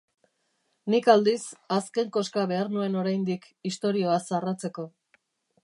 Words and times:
Nik, 0.93 1.09
aldiz, 1.13 1.43
azken 1.75 2.09
koska 2.17 2.45
behar 2.53 2.71
nuen 2.77 2.97
oraindik 3.03 3.45
istorioa 3.73 4.17
zarratzeko. 4.31 4.87